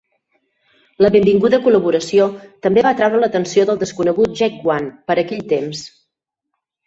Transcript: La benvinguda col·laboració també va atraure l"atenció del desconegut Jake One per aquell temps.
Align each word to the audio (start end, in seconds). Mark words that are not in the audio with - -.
La 1.05 1.09
benvinguda 1.15 1.59
col·laboració 1.65 2.23
també 2.67 2.85
va 2.87 2.93
atraure 2.97 3.19
l"atenció 3.21 3.67
del 3.71 3.79
desconegut 3.83 4.33
Jake 4.41 4.71
One 4.77 4.89
per 5.11 5.17
aquell 5.25 5.45
temps. 5.55 5.85